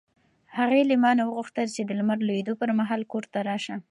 هغې 0.57 0.81
له 0.89 0.95
ما 1.03 1.11
نه 1.19 1.23
وغوښتل 1.25 1.67
چې 1.75 1.81
د 1.85 1.91
لمر 1.99 2.17
لوېدو 2.27 2.53
پر 2.61 2.69
مهال 2.79 3.01
کور 3.11 3.23
ته 3.33 3.39
راشه. 3.49 3.75